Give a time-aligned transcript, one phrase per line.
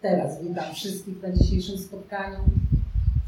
[0.00, 2.38] teraz witam wszystkich na dzisiejszym spotkaniu.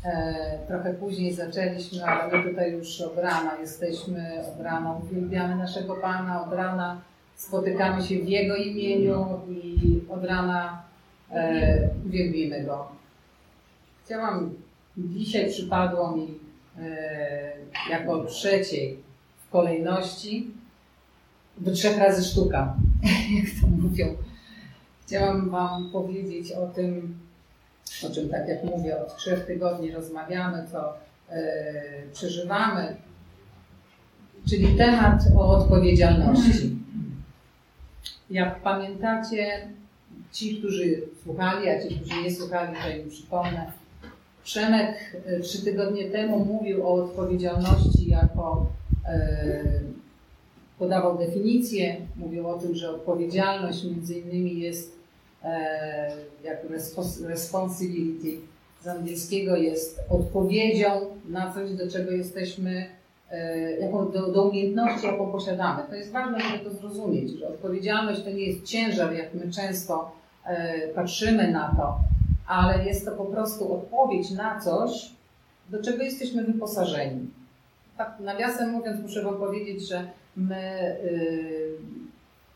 [0.04, 5.96] E, trochę później zaczęliśmy, ale my tutaj już od rana jesteśmy, od rana uwielbiamy naszego
[5.96, 7.01] Pana, od rana
[7.37, 10.83] spotykamy się w Jego imieniu i od rana
[11.31, 12.89] e, uwielbimy Go.
[14.05, 14.55] Chciałam,
[14.96, 16.39] dzisiaj przypadło mi
[16.79, 18.98] e, jako trzeciej
[19.46, 20.50] w kolejności
[21.59, 22.75] do trzech razy sztuka,
[23.39, 24.27] jak to mówią.
[25.09, 27.18] Chciałam Wam powiedzieć o tym,
[28.06, 30.95] o czym tak jak mówię, od trzech tygodni rozmawiamy, co
[31.30, 31.52] e,
[32.12, 32.96] przeżywamy,
[34.50, 36.77] czyli temat o odpowiedzialności.
[38.30, 39.69] Jak pamiętacie,
[40.33, 43.72] ci, którzy słuchali, a ci, którzy nie słuchali, to im przypomnę.
[44.45, 48.66] Przemek e, trzy tygodnie temu mówił o odpowiedzialności jako
[49.05, 49.64] e,
[50.78, 54.98] podawał definicję, mówił o tym, że odpowiedzialność między innymi jest
[56.45, 56.59] jak
[57.27, 58.41] responsibility
[58.83, 60.89] z angielskiego jest odpowiedzią
[61.28, 62.86] na coś, do czego jesteśmy,
[63.31, 65.83] e, jaką, do, do umiejętności, jaką posiadamy.
[65.89, 70.12] To jest ważne, żeby to zrozumieć, że odpowiedzialność to nie jest ciężar, jak my często
[70.44, 71.98] e, patrzymy na to,
[72.47, 75.11] ale jest to po prostu odpowiedź na coś,
[75.70, 77.27] do czego jesteśmy wyposażeni.
[77.97, 81.77] Tak nawiasem mówiąc, muszę Wam powiedzieć, że my y,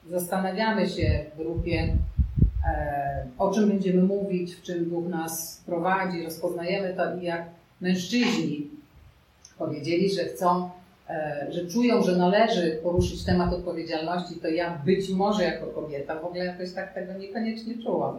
[0.08, 1.96] zastanawiamy się w grupie, e,
[3.38, 7.44] o czym będziemy mówić, w czym Bóg nas prowadzi, rozpoznajemy to i jak
[7.80, 8.70] mężczyźni
[9.58, 10.70] powiedzieli, że chcą,
[11.08, 16.24] e, że czują, że należy poruszyć temat odpowiedzialności, to ja być może jako kobieta w
[16.24, 18.18] ogóle jakoś tak tego niekoniecznie czułam.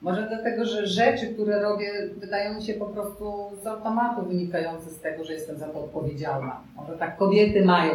[0.00, 5.00] Może dlatego, że rzeczy, które robię, wydają mi się po prostu z automatu wynikające z
[5.00, 6.60] tego, że jestem za to odpowiedzialna.
[6.76, 7.94] Może tak kobiety mają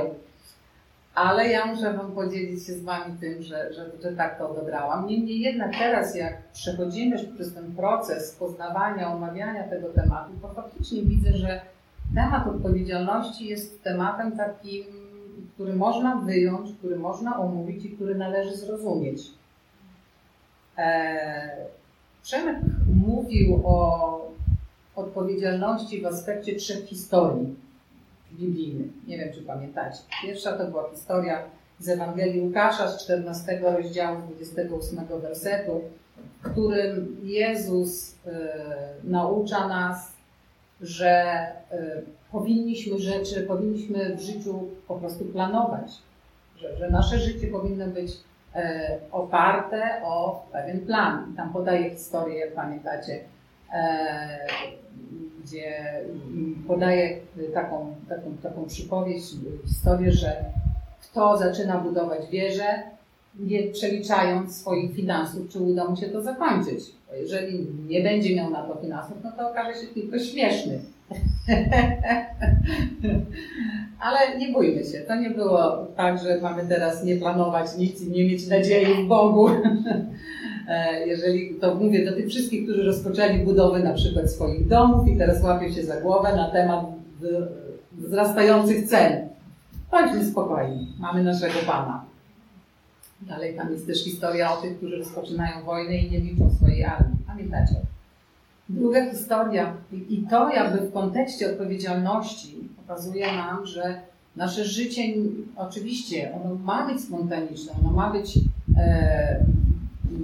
[1.15, 5.07] ale ja muszę Wam podzielić się z Wami tym, że, że, że tak to odebrałam.
[5.07, 11.33] Niemniej jednak teraz, jak przechodzimy przez ten proces poznawania, omawiania tego tematu, to faktycznie widzę,
[11.33, 11.61] że
[12.15, 14.83] temat odpowiedzialności jest tematem takim,
[15.53, 19.21] który można wyjąć, który można omówić i który należy zrozumieć.
[20.77, 21.49] Eee,
[22.23, 22.57] Przemek
[23.05, 24.31] mówił o
[24.95, 27.55] odpowiedzialności w aspekcie trzech historii
[28.33, 28.91] biblijnych.
[29.07, 29.99] Nie wiem, czy pamiętacie.
[30.23, 31.43] Pierwsza to była historia
[31.79, 35.81] z Ewangelii Łukasza z 14 rozdziału 28 wersetu,
[36.41, 38.17] w którym Jezus y,
[39.03, 40.13] naucza nas,
[40.81, 41.77] że y,
[42.31, 45.91] powinniśmy rzeczy, powinniśmy w życiu po prostu planować,
[46.57, 48.59] że, że nasze życie powinno być y,
[49.11, 51.33] oparte o pewien plan.
[51.37, 53.19] Tam podaje historię, jak pamiętacie,
[55.43, 55.73] gdzie
[56.67, 57.19] podaje
[57.53, 59.35] taką, taką, taką przypowieść,
[59.67, 60.35] historię, że
[61.01, 62.83] kto zaczyna budować wieżę,
[63.39, 66.79] nie przeliczając swoich finansów, czy uda mu się to zakończyć.
[67.07, 70.79] Bo jeżeli nie będzie miał na to finansów, no to okaże się tylko śmieszny.
[73.99, 78.11] Ale nie bójmy się, to nie było tak, że mamy teraz nie planować nic i
[78.11, 79.49] nie mieć nadziei w Bogu.
[80.71, 85.17] E, jeżeli to mówię do tych wszystkich, którzy rozpoczęli budowę na przykład swoich domów i
[85.17, 86.85] teraz łapią się za głowę na temat
[87.91, 89.29] wzrastających cen.
[89.91, 92.05] Bądźmy spokojni, mamy naszego Pana.
[93.21, 97.17] Dalej tam jest też historia o tych, którzy rozpoczynają wojnę i nie liczą swojej armii.
[97.27, 97.75] Pamiętacie?
[98.69, 99.73] Druga historia,
[100.09, 104.01] i to jakby w kontekście odpowiedzialności pokazuje nam, że
[104.35, 105.01] nasze życie
[105.55, 108.39] oczywiście ono ma być spontaniczne, ono ma być
[108.77, 109.45] e,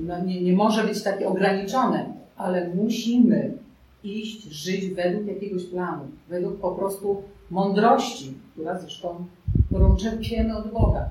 [0.06, 3.58] no nie, nie może być takie ograniczone, ale musimy
[4.04, 9.26] iść, żyć według jakiegoś planu, według po prostu mądrości, która zresztą,
[9.66, 11.10] którą czerpiemy od Boga.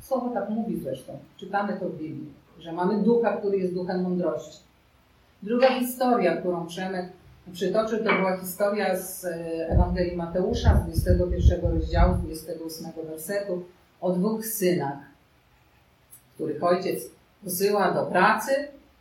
[0.00, 4.58] Słowo tak mówi zresztą, czytamy to w Biblii, że mamy ducha, który jest duchem mądrości.
[5.42, 7.12] Druga historia, którą Przemek
[7.52, 13.62] przytoczył, to była historia z e, Ewangelii Mateusza, z 21 rozdziału, 28 wersetu,
[14.00, 14.98] o dwóch synach,
[16.34, 17.10] których ojciec
[17.44, 18.52] posyła do pracy.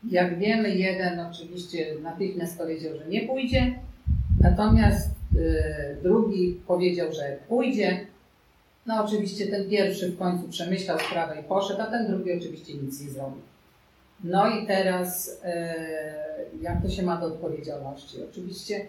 [0.09, 3.79] Jak wiemy, jeden oczywiście natychmiast powiedział, że nie pójdzie,
[4.39, 8.05] natomiast y, drugi powiedział, że pójdzie.
[8.85, 13.01] No oczywiście ten pierwszy w końcu przemyślał sprawę i poszedł, a ten drugi oczywiście nic
[13.01, 13.41] nie zrobił.
[14.23, 18.17] No i teraz y, jak to się ma do odpowiedzialności?
[18.31, 18.85] Oczywiście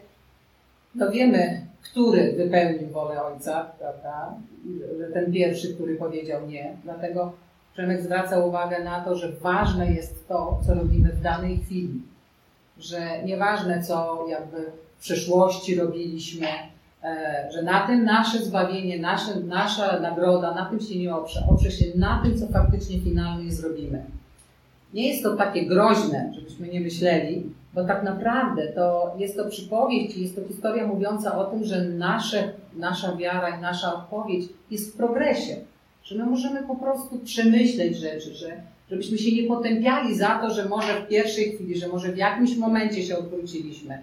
[0.95, 4.35] no wiemy, który wypełnił wolę ojca, prawda?
[5.13, 6.77] Ten pierwszy, który powiedział nie.
[6.85, 7.33] Dlatego
[7.73, 12.03] Przemek zwraca uwagę na to, że ważne jest to, co robimy w danej chwili.
[12.79, 16.47] Że nieważne, co jakby w przeszłości robiliśmy,
[17.05, 21.43] e, że na tym nasze zbawienie, nasze, nasza nagroda, na tym się nie oprze.
[21.51, 24.05] Oprze się na tym, co faktycznie finalnie zrobimy.
[24.95, 30.17] Nie jest to takie groźne, żebyśmy nie myśleli, bo tak naprawdę to jest to przypowieść,
[30.17, 34.97] jest to historia mówiąca o tym, że nasze, nasza wiara i nasza odpowiedź jest w
[34.97, 35.57] progresie.
[36.13, 40.69] Że my możemy po prostu przemyśleć rzeczy, że, żebyśmy się nie potępiali za to, że
[40.69, 43.99] może w pierwszej chwili, że może w jakimś momencie się odwróciliśmy.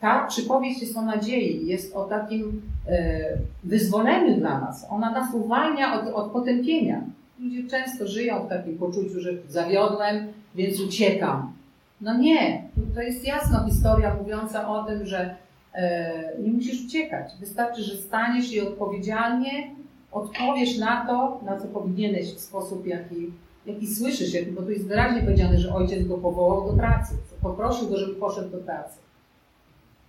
[0.00, 3.20] Ta przypowieść jest o nadziei, jest o takim e,
[3.64, 4.86] wyzwoleniu dla nas.
[4.90, 7.02] Ona nas uwalnia od, od potępienia.
[7.40, 11.52] Ludzie często żyją w takim poczuciu, że zawiodłem, więc uciekam.
[12.00, 12.62] No nie,
[12.94, 15.34] to jest jasna historia mówiąca o tym, że
[15.74, 16.12] e,
[16.42, 17.32] nie musisz uciekać.
[17.40, 19.70] Wystarczy, że staniesz i odpowiedzialnie
[20.16, 23.32] odpowiesz na to, na co powinieneś w sposób, jaki,
[23.66, 27.14] jaki słyszysz, bo tu jest wyraźnie powiedziane, że ojciec go powołał do pracy.
[27.42, 28.98] Poprosił go, żeby poszedł do pracy.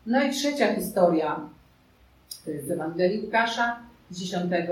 [0.05, 1.39] No i trzecia historia,
[2.45, 3.79] to jest z Ewangelii Łukasza,
[4.11, 4.67] z 10 e,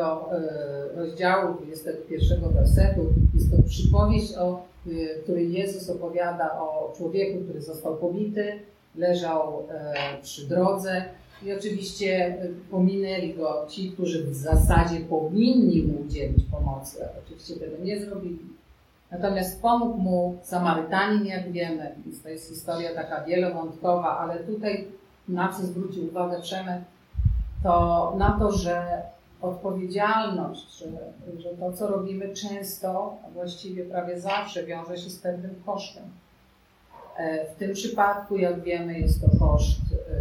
[0.95, 3.13] rozdziału, 21 wersetu.
[3.33, 4.91] Jest to przypowieść, o e,
[5.23, 8.59] której Jezus opowiada o człowieku, który został pobity,
[8.95, 11.05] leżał e, przy drodze
[11.43, 12.37] i oczywiście
[12.71, 18.39] pominęli go ci, którzy w zasadzie powinni mu udzielić pomocy, ale oczywiście tego nie zrobili.
[19.11, 24.87] Natomiast pomógł mu Samarytanin, jak wiemy, więc to jest historia taka wielowątkowa, ale tutaj
[25.27, 26.81] na co zwrócił uwagę Przemek,
[27.63, 29.01] to na to, że
[29.41, 30.85] odpowiedzialność, że,
[31.37, 36.03] że to, co robimy często, a właściwie prawie zawsze wiąże się z pewnym kosztem.
[37.17, 40.14] E, w tym przypadku, jak wiemy, jest to koszt e,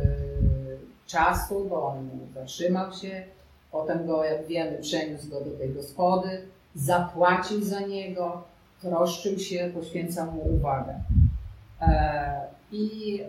[1.15, 3.23] czasu, bo on zatrzymał się,
[3.73, 6.29] potem go, jak wiemy, przeniósł go do tej gospody,
[6.75, 8.43] zapłacił za niego,
[8.81, 10.95] troszczył się, poświęcał mu uwagę.
[11.81, 12.41] E,
[12.73, 13.21] I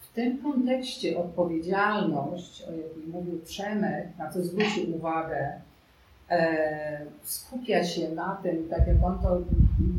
[0.00, 5.60] w tym kontekście odpowiedzialność, o jakiej mówił Przemek, na co zwrócił uwagę,
[6.30, 9.38] e, skupia się na tym, tak jak on to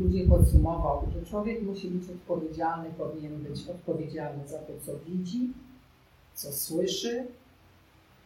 [0.02, 5.52] później podsumował, że człowiek musi być odpowiedzialny, powinien być odpowiedzialny za to, co widzi,
[6.34, 7.26] co słyszy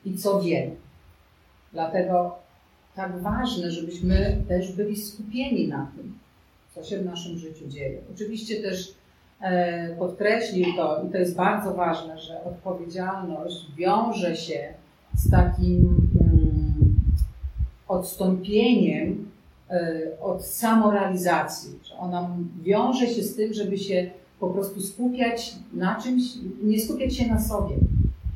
[0.04, 0.70] i co wie.
[1.72, 2.38] Dlatego
[2.94, 6.18] tak ważne, żebyśmy też byli skupieni na tym,
[6.74, 8.00] co się w naszym życiu dzieje.
[8.14, 8.98] Oczywiście też
[9.40, 14.74] E, podkreślił to, i to jest bardzo ważne, że odpowiedzialność wiąże się
[15.14, 16.94] z takim mm,
[17.88, 19.30] odstąpieniem
[19.70, 24.10] e, od samorealizacji, że ona wiąże się z tym, żeby się
[24.40, 26.22] po prostu skupiać na czymś,
[26.62, 27.76] nie skupiać się na sobie.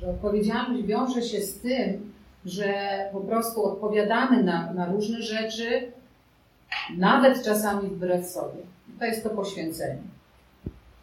[0.03, 2.13] Że odpowiedzialność wiąże się z tym,
[2.45, 2.75] że
[3.13, 5.93] po prostu odpowiadamy na, na różne rzeczy,
[6.97, 8.63] nawet czasami wbrew sobie.
[8.99, 10.03] To jest to poświęcenie.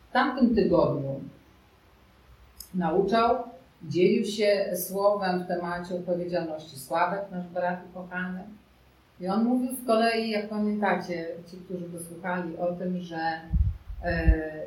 [0.10, 1.20] W tamtym tygodniu
[2.74, 3.44] nauczał,
[3.84, 8.44] dzielił się słowem w temacie odpowiedzialności Sławek, nasz brat kochany.
[9.20, 13.42] I on mówił z kolei, jak pamiętacie, ci, którzy go słuchali, o tym, że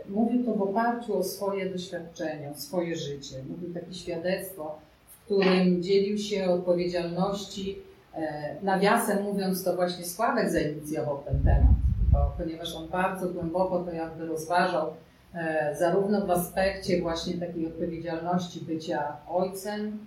[0.08, 3.36] mówił to w oparciu o swoje doświadczenie, o swoje życie.
[3.48, 7.78] Mówił takie świadectwo, w którym dzielił się odpowiedzialności.
[8.14, 11.76] E, nawiasem mówiąc, to właśnie Sławek zainicjował ten temat,
[12.12, 14.92] bo, ponieważ on bardzo głęboko to jakby rozważał
[15.34, 19.98] E, zarówno w aspekcie właśnie takiej odpowiedzialności bycia ojcem,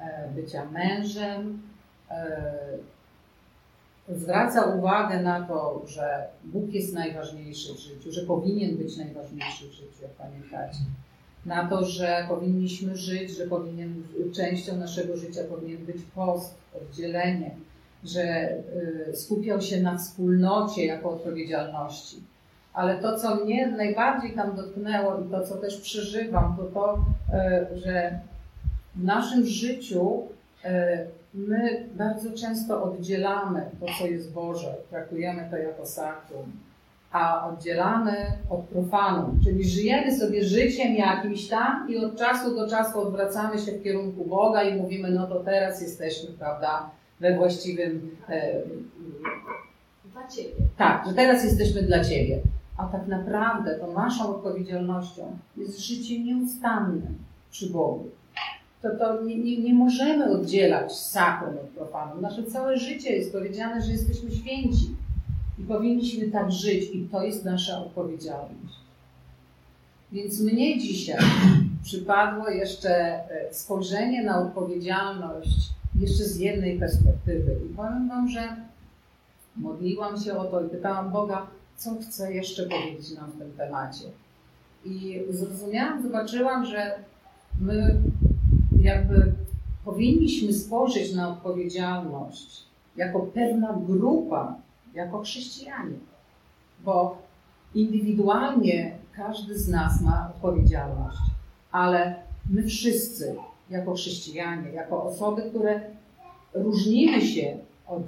[0.00, 1.62] e, bycia mężem.
[4.08, 9.72] Zwraca uwagę na to, że Bóg jest najważniejszy w życiu, że powinien być najważniejszy w
[9.72, 10.78] życiu, jak pamiętacie.
[11.46, 14.02] Na to, że powinniśmy żyć, że powinien,
[14.34, 17.56] częścią naszego życia powinien być post, oddzielenie,
[18.04, 18.56] że
[19.14, 22.22] skupiał się na wspólnocie jako odpowiedzialności
[22.72, 27.66] ale to, co mnie najbardziej tam dotknęło i to, co też przeżywam, to to, e,
[27.74, 28.18] że
[28.94, 30.22] w naszym życiu
[30.64, 36.52] e, my bardzo często oddzielamy to, co jest Boże, traktujemy to jako sakrum,
[37.12, 38.12] a oddzielamy
[38.50, 43.72] od profanu, czyli żyjemy sobie życiem jakimś tam i od czasu do czasu odwracamy się
[43.72, 48.16] w kierunku Boga i mówimy, no to teraz jesteśmy, prawda, we właściwym...
[48.28, 48.52] E,
[50.12, 50.54] dla Ciebie.
[50.76, 52.38] Tak, że teraz jesteśmy dla Ciebie
[52.76, 57.06] a tak naprawdę to naszą odpowiedzialnością jest życie nieustanne
[57.50, 58.10] przy Bogu.
[58.82, 62.20] To, to nie, nie, nie możemy oddzielać sakrum od profanu.
[62.20, 64.96] Nasze całe życie jest powiedziane, że jesteśmy święci
[65.58, 68.82] i powinniśmy tak żyć i to jest nasza odpowiedzialność.
[70.12, 71.18] Więc mnie dzisiaj
[71.82, 75.70] przypadło jeszcze e, spojrzenie na odpowiedzialność
[76.00, 77.56] jeszcze z jednej perspektywy.
[77.66, 78.56] I powiem Wam, że
[79.56, 81.46] modliłam się o to i pytałam Boga,
[81.76, 84.04] co chcę jeszcze powiedzieć nam w tym temacie.
[84.84, 86.94] I zrozumiałam, zobaczyłam, że
[87.60, 88.00] my
[88.82, 89.32] jakby
[89.84, 92.62] powinniśmy spojrzeć na odpowiedzialność
[92.96, 94.56] jako pewna grupa,
[94.94, 95.96] jako chrześcijanie.
[96.84, 97.18] Bo
[97.74, 101.18] indywidualnie każdy z nas ma odpowiedzialność,
[101.72, 102.14] ale
[102.50, 103.36] my wszyscy,
[103.70, 105.80] jako chrześcijanie, jako osoby, które
[106.54, 108.02] różnimy się od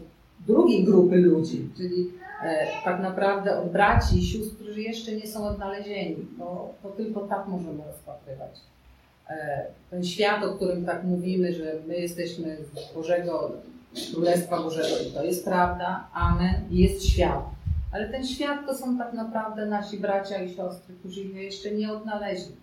[0.46, 2.10] drugiej grupy ludzi, czyli
[2.42, 7.20] e, tak naprawdę od braci i sióstr, którzy jeszcze nie są odnalezieni, bo to tylko
[7.20, 8.60] tak możemy rozpatrywać.
[9.28, 13.52] E, ten świat, o którym tak mówimy, że my jesteśmy z Bożego
[14.12, 17.44] Królestwa Bożego i to jest prawda, amen, jest świat.
[17.92, 21.92] Ale ten świat to są tak naprawdę nasi bracia i siostry, którzy je jeszcze nie
[21.92, 22.56] odnaleźli.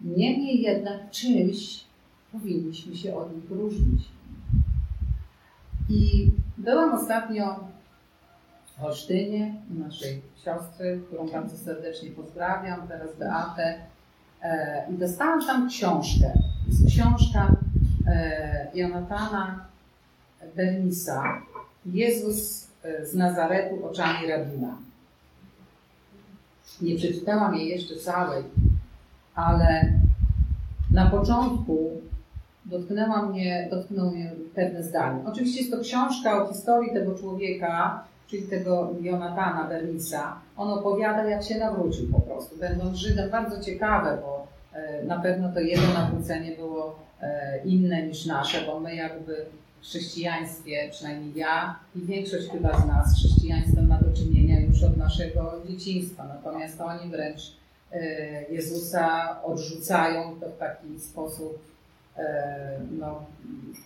[0.00, 1.84] Niemniej jednak czymś
[2.32, 4.02] powinniśmy się od nich różnić.
[5.90, 7.60] I byłam ostatnio
[8.78, 13.93] w Olsztynie u naszej siostry, którą bardzo serdecznie pozdrawiam, teraz Beatę.
[14.44, 16.32] E, I dostałam tam książkę.
[16.68, 17.56] Jest książka
[18.06, 19.64] e, Jonatana
[20.56, 21.42] Bernisa
[21.86, 24.76] Jezus e, z Nazaretu oczami rabina.
[26.82, 28.44] Nie przeczytałam jej jeszcze całej,
[29.34, 29.92] ale
[30.90, 31.90] na początku
[32.64, 35.20] dotknęła mnie, dotknął mnie pewne zdanie.
[35.26, 40.36] Oczywiście jest to książka o historii tego człowieka, czyli tego Jonatana Bernisa.
[40.56, 43.30] On opowiada, jak się nawrócił po prostu, będąc Żydem.
[43.30, 44.33] Bardzo ciekawe, bo e,
[45.06, 49.46] na pewno to jego nawrócenie było e, inne niż nasze, bo my jakby
[49.80, 54.96] w chrześcijaństwie, przynajmniej ja i większość chyba z nas, chrześcijaństwem ma do czynienia już od
[54.96, 56.24] naszego dzieciństwa.
[56.24, 57.56] Natomiast oni wręcz
[57.92, 58.02] e,
[58.42, 61.58] Jezusa odrzucają to w taki sposób,
[62.98, 63.24] no,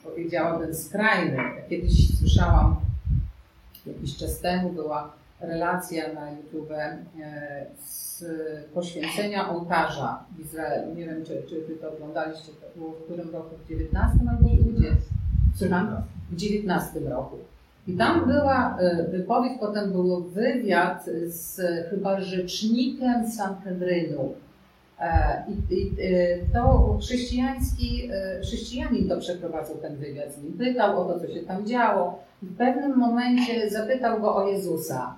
[0.05, 1.39] powiedziałabym, skrajny.
[1.69, 2.77] Kiedyś słyszałam
[3.87, 7.07] jakiś czas temu była relacja na YouTube e,
[7.85, 8.25] z
[8.75, 10.95] poświęcenia ołtarza w Izraelu.
[10.95, 13.57] Nie wiem, czy, czy wy to oglądaliście, to było w którym roku?
[13.65, 14.97] W 19 albo w 20?
[15.57, 16.03] Słucham?
[16.31, 17.37] W 19 roku.
[17.87, 24.35] I tam była e, wypowiedź, potem był wywiad z chyba rzecznikiem Sanhedrynu.
[25.01, 25.93] E, I, I,
[26.53, 28.11] to chrześcijański,
[28.43, 30.53] chrześcijanin to przeprowadzał ten wywiad z nim.
[30.53, 35.17] Pytał o to, co się tam działo w pewnym momencie zapytał go o Jezusa,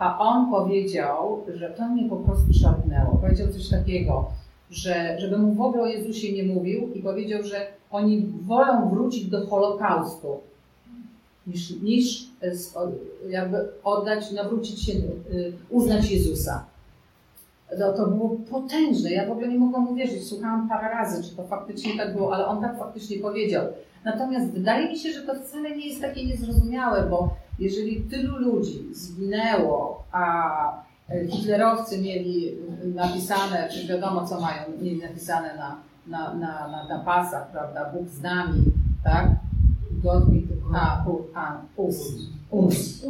[0.00, 3.18] a on powiedział, że to mnie po prostu szarpnęło.
[3.18, 4.30] Powiedział coś takiego,
[4.70, 9.24] że żeby mu w ogóle o Jezusie nie mówił i powiedział, że oni wolą wrócić
[9.24, 10.40] do Holokaustu,
[11.46, 12.52] niż, niż e,
[13.28, 14.98] jakby oddać, nawrócić się, e,
[15.70, 16.64] uznać Jezusa.
[17.78, 19.10] No, to było potężne.
[19.10, 20.28] Ja w ogóle nie mogłam uwierzyć.
[20.28, 23.66] Słuchałam parę razy, czy to faktycznie tak było, ale on tak faktycznie powiedział.
[24.04, 28.88] Natomiast wydaje mi się, że to wcale nie jest takie niezrozumiałe, bo jeżeli tylu ludzi
[28.92, 30.82] zginęło, a
[31.28, 32.52] hitlerowcy mieli
[32.94, 35.76] napisane, czy wiadomo co mają, mieli napisane na,
[36.06, 38.62] na, na, na, na pasach, prawda, Bóg z nami,
[39.04, 39.30] tak?
[40.02, 41.96] God with a, a, us,
[42.50, 43.04] us.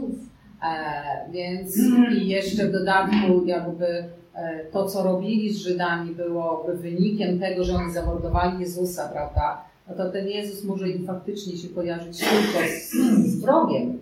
[0.63, 1.79] E, więc
[2.13, 3.87] i jeszcze w dodatku jakby
[4.35, 9.65] e, to, co robili z Żydami było wynikiem tego, że oni zamordowali Jezusa, prawda?
[9.91, 12.91] no to ten Jezus może im faktycznie się kojarzyć tylko z,
[13.31, 13.99] z wrogiem.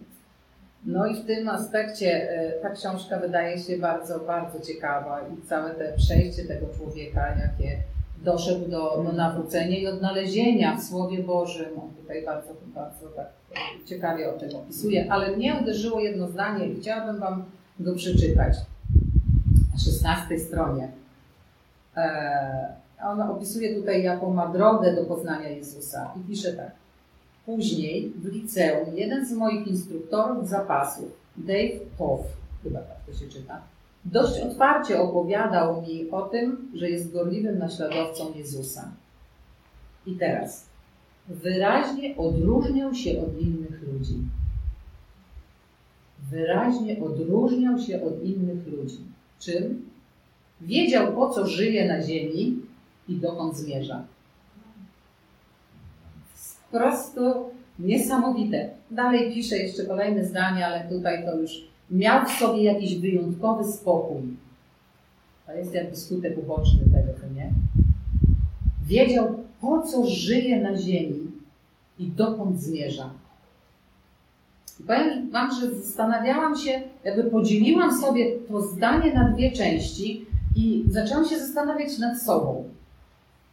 [0.89, 5.71] No i w tym aspekcie e, ta książka wydaje się bardzo, bardzo ciekawa i całe
[5.71, 7.79] te przejście tego człowieka, jakie
[8.25, 11.69] doszedł do, do nawrócenia i odnalezienia w Słowie Bożym.
[11.83, 13.27] On tutaj bardzo, bardzo tak
[13.87, 17.45] ciekawie o tym opisuje, ale mnie uderzyło jedno zdanie i chciałabym Wam
[17.81, 18.55] go przeczytać
[19.73, 20.89] na 16 stronie.
[21.97, 22.67] Eee,
[23.05, 26.71] ona opisuje tutaj, jaką ma drogę do poznania Jezusa i pisze tak.
[27.49, 32.21] Później w liceum jeden z moich instruktorów zapasów, Dave Toff,
[32.63, 33.63] chyba tak to się czyta,
[34.05, 38.93] dość otwarcie opowiadał mi o tym, że jest gorliwym naśladowcą Jezusa.
[40.07, 40.67] I teraz,
[41.29, 44.17] wyraźnie odróżniał się od innych ludzi.
[46.31, 48.99] Wyraźnie odróżniał się od innych ludzi.
[49.41, 49.91] Czym?
[50.61, 52.57] Wiedział, po co żyje na ziemi
[53.09, 54.05] i dokąd zmierza.
[56.71, 57.21] Prostu
[57.79, 58.71] niesamowite.
[58.91, 64.23] Dalej pisze jeszcze kolejne zdanie, ale tutaj to już miał w sobie jakiś wyjątkowy spokój.
[65.47, 67.51] To jest jakby skutek uboczny tego, co nie?
[68.87, 71.31] Wiedział, po co żyje na ziemi
[71.99, 73.11] i dokąd zmierza.
[74.81, 80.85] I powiem Wam, że zastanawiałam się, jakby podzieliłam sobie to zdanie na dwie części i
[80.89, 82.65] zaczęłam się zastanawiać nad sobą.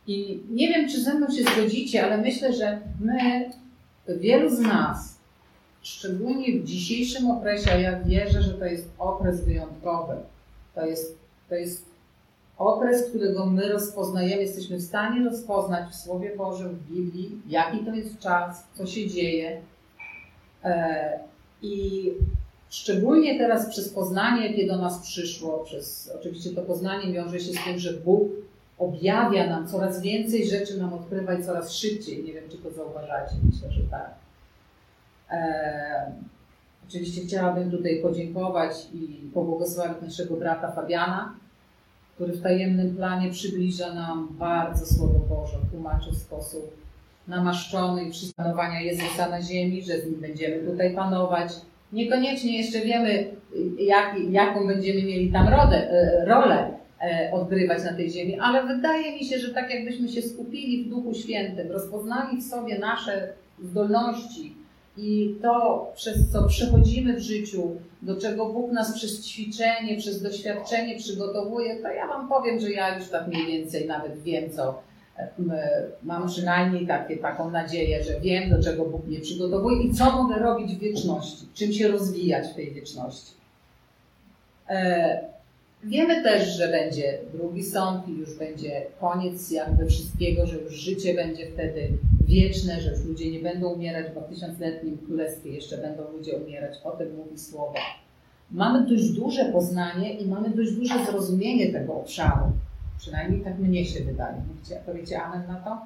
[0.08, 3.50] I nie wiem, czy ze mną się zgodzicie, ale myślę, że my,
[4.08, 5.18] wielu z nas,
[5.82, 10.16] szczególnie w dzisiejszym okresie, a ja wierzę, że to jest okres wyjątkowy,
[10.76, 11.18] to jest,
[11.50, 11.86] to jest
[12.58, 17.96] okres, którego my rozpoznajemy, jesteśmy w stanie rozpoznać w Słowie Bożym, w Biblii, jaki to
[17.96, 19.62] jest czas, co się dzieje.
[20.64, 21.20] E,
[21.62, 22.12] I
[22.70, 27.64] Szczególnie teraz przez poznanie, jakie do nas przyszło, przez oczywiście to poznanie wiąże się z
[27.64, 28.32] tym, że Bóg
[28.78, 32.24] objawia nam coraz więcej rzeczy, nam odkrywa i coraz szybciej.
[32.24, 34.14] Nie wiem, czy to zauważacie, myślę, że tak.
[35.32, 36.12] Eee,
[36.88, 41.34] oczywiście chciałabym tutaj podziękować i pobłogosławić naszego brata Fabiana,
[42.16, 46.86] który w tajemnym planie przybliża nam bardzo Słowo Boże, tłumaczy w sposób
[47.28, 51.52] namaszczony i przystanowania Jezusa na ziemi, że z nim będziemy tutaj panować.
[51.92, 53.28] Niekoniecznie jeszcze wiemy,
[53.80, 56.85] jak, jaką będziemy mieli tam rodę, e, rolę e,
[57.32, 61.14] odgrywać na tej ziemi, ale wydaje mi się, że tak jakbyśmy się skupili w Duchu
[61.14, 63.34] Świętym, rozpoznali w sobie nasze
[63.64, 64.56] zdolności
[64.98, 70.98] i to, przez co przechodzimy w życiu, do czego Bóg nas przez ćwiczenie, przez doświadczenie
[70.98, 74.82] przygotowuje, to ja Wam powiem, że ja już tak mniej więcej nawet wiem, co
[76.04, 80.36] mam przynajmniej takie, taką nadzieję, że wiem, do czego Bóg mnie przygotowuje i co mogę
[80.36, 83.34] robić w wieczności, czym się rozwijać w tej wieczności.
[84.70, 85.35] E,
[85.86, 91.14] wiemy też, że będzie drugi sąd i już będzie koniec jakby wszystkiego, że już życie
[91.14, 91.90] będzie wtedy
[92.22, 96.74] wieczne, że już ludzie nie będą umierać, bo w tysiącletnim królestwie jeszcze będą ludzie umierać.
[96.84, 97.74] O tym mówi Słowo.
[98.52, 102.52] Mamy dość duże poznanie i mamy dość duże zrozumienie tego obszaru.
[102.98, 104.42] Przynajmniej tak mnie się wydaje.
[104.48, 105.82] Mówicie, powiecie amen na to?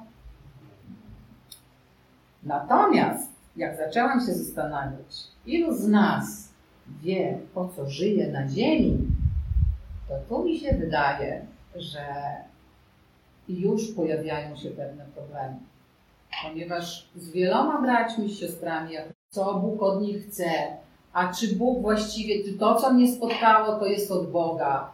[2.43, 6.49] Natomiast, jak zaczęłam się zastanawiać, ilu z nas
[7.03, 8.97] wie, po co żyje na Ziemi,
[10.09, 12.03] to tu mi się wydaje, że
[13.49, 15.55] już pojawiają się pewne problemy.
[16.43, 18.95] Ponieważ z wieloma braćmi, siostrami,
[19.29, 20.49] co Bóg od nich chce,
[21.13, 24.91] a czy Bóg właściwie, czy to, co mnie spotkało, to jest od Boga,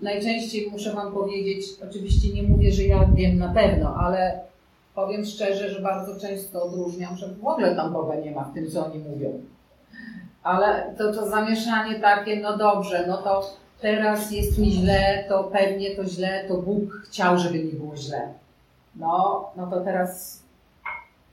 [0.00, 4.40] najczęściej muszę Wam powiedzieć, oczywiście nie mówię, że ja wiem na pewno, ale
[4.94, 8.70] powiem szczerze, że bardzo często odróżniam, że w ogóle tam Boga nie ma w tym,
[8.70, 9.40] co oni mówią.
[10.42, 13.50] Ale to, to zamieszanie takie, no dobrze, no to
[13.84, 18.28] teraz jest mi źle, to pewnie to źle, to Bóg chciał, żeby mi było źle.
[18.96, 20.42] No, no to teraz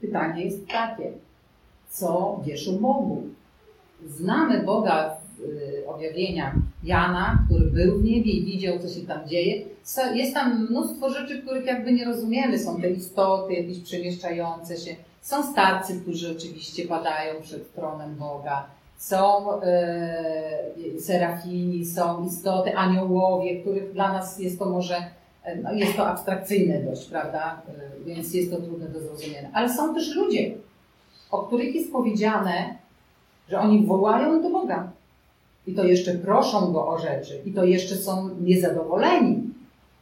[0.01, 1.11] pytanie jest takie,
[1.89, 3.23] co wiesz o Bogu?
[4.05, 9.65] Znamy Boga Y, objawienia Jana, który był w niebie i widział, co się tam dzieje.
[10.13, 12.59] Jest tam mnóstwo rzeczy, których jakby nie rozumiemy.
[12.59, 14.95] Są te istoty jakieś przemieszczające się.
[15.21, 18.65] Są starcy, którzy oczywiście padają przed tronem Boga.
[19.01, 24.95] Są e, serafini, są istoty, aniołowie, których dla nas jest to może
[25.43, 27.61] e, no jest to abstrakcyjne dość, prawda?
[27.69, 29.49] E, więc jest to trudne do zrozumienia.
[29.53, 30.51] Ale są też ludzie,
[31.31, 32.75] o których jest powiedziane,
[33.49, 34.91] że oni wołają do Boga
[35.67, 39.43] i to jeszcze proszą go o rzeczy, i to jeszcze są niezadowoleni.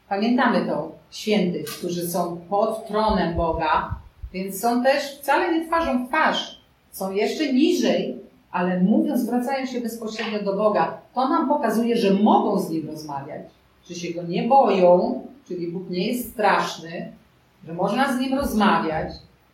[0.10, 3.96] Pamiętamy to świętych, którzy są pod tronem Boga,
[4.34, 8.19] więc są też wcale nie twarzą w twarz, są jeszcze niżej,
[8.52, 10.98] ale mówiąc, zwracają się bezpośrednio do Boga.
[11.14, 13.42] To nam pokazuje, że mogą z Nim rozmawiać,
[13.90, 17.12] że się Go nie boją, czyli Bóg nie jest straszny,
[17.68, 19.14] że można z Nim rozmawiać,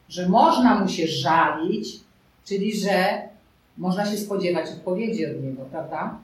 [0.09, 1.99] że można Mu się żalić,
[2.45, 3.21] czyli że
[3.77, 6.17] można się spodziewać odpowiedzi od niego, prawda?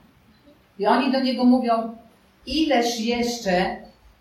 [0.78, 1.72] I oni do niego mówią,
[2.46, 3.76] ileż jeszcze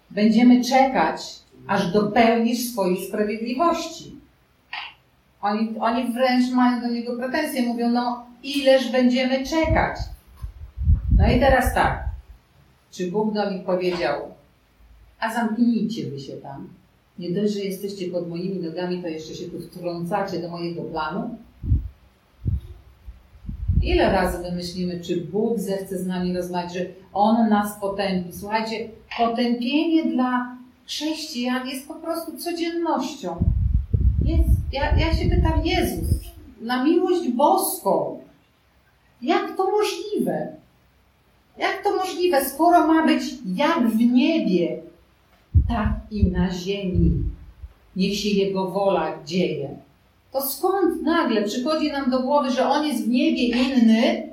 [0.10, 1.22] będziemy czekać,
[1.68, 4.21] aż dopełnisz swojej sprawiedliwości.
[5.42, 9.98] Oni, oni wręcz mają do niego pretensje, mówią, no ileż będziemy czekać.
[11.18, 12.04] No i teraz tak,
[12.92, 14.22] czy Bóg do nich powiedział,
[15.20, 16.70] a zamknijcie wy się tam.
[17.20, 21.38] Nie dość, że jesteście pod moimi nogami, to jeszcze się tu wtrącacie do mojego planu.
[23.84, 28.34] Ile razy my myślimy, czy Bóg zechce z nami rozmawiać, że On nas potępi.
[28.34, 33.44] Słuchajcie, potępienie dla chrześcijan jest po prostu codziennością.
[34.72, 36.10] Ja, ja się pytam, Jezus,
[36.62, 38.20] na miłość boską,
[39.22, 40.56] jak to możliwe?
[41.58, 43.24] Jak to możliwe, skoro ma być
[43.56, 44.82] jak w niebie,
[45.68, 47.12] tak i na ziemi?
[47.96, 49.76] Niech się Jego wola dzieje
[50.32, 54.30] to skąd nagle przychodzi nam do głowy, że on jest w niebie inny,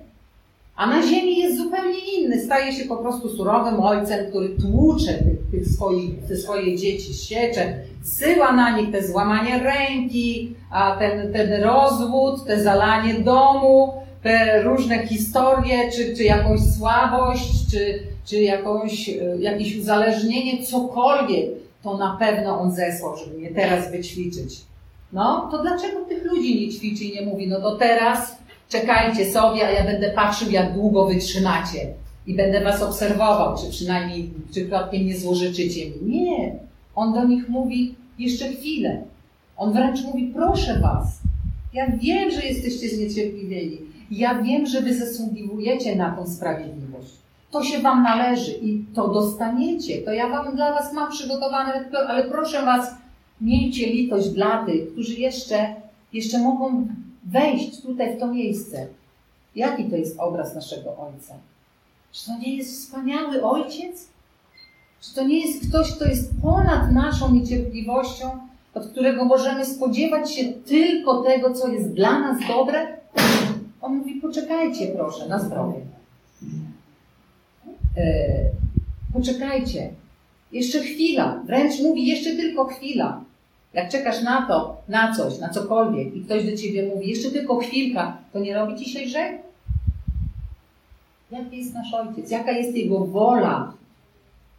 [0.77, 2.45] a na ziemi jest zupełnie inny?
[2.45, 7.75] Staje się po prostu surowym ojcem, który tłucze tych, tych swoich, te swoje dzieci, siecze,
[8.03, 15.07] syła na nich te złamanie ręki, a ten, ten rozwód, te zalanie domu, te różne
[15.07, 21.51] historie, czy, czy jakąś słabość, czy, czy jakąś, e, jakieś uzależnienie, cokolwiek,
[21.83, 24.61] to na pewno on zesłał, żeby mnie teraz wyćwiczyć.
[25.13, 28.37] No, to dlaczego tych ludzi nie ćwiczy i nie mówi, no to teraz
[28.69, 31.87] czekajcie sobie, a ja będę patrzył, jak długo wytrzymacie
[32.29, 35.97] i będę was obserwował, czy przynajmniej przypadkiem nie złożyczycie mi.
[36.21, 36.57] Nie.
[36.95, 39.03] On do nich mówi jeszcze chwilę.
[39.57, 41.19] On wręcz mówi, proszę was,
[41.75, 43.79] ja wiem, że jesteście zniecierpliwieni.
[44.11, 47.13] Ja wiem, że wy zasługiwujecie na tą sprawiedliwość.
[47.51, 50.03] To się wam należy i to dostaniecie.
[50.03, 52.95] To ja wam dla was mam przygotowane, ale proszę was,
[53.41, 55.75] miejcie litość dla tych, którzy jeszcze,
[56.13, 56.87] jeszcze mogą
[57.25, 58.87] wejść tutaj w to miejsce.
[59.57, 61.35] Jaki to jest obraz naszego Ojca?
[62.13, 64.09] Czy to nie jest wspaniały Ojciec?
[65.01, 68.31] Czy to nie jest ktoś, kto jest ponad naszą niecierpliwością,
[68.75, 72.99] od którego możemy spodziewać się tylko tego, co jest dla nas dobre?
[73.81, 75.81] On mówi, poczekajcie proszę, na zdrowie.
[77.97, 78.03] E,
[79.13, 79.91] poczekajcie.
[80.53, 81.43] Jeszcze chwila.
[81.47, 83.21] Wręcz mówi, jeszcze tylko chwila.
[83.73, 87.57] Jak czekasz na to, na coś, na cokolwiek i ktoś do ciebie mówi, jeszcze tylko
[87.57, 89.39] chwilka, to nie robi ci się?
[91.31, 92.31] Jaki jest nasz Ojciec?
[92.31, 93.73] Jaka jest Jego wola?